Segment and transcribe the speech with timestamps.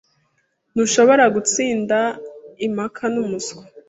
[0.73, 1.97] Ntushobora gutsinda
[2.65, 3.61] impaka numuswa.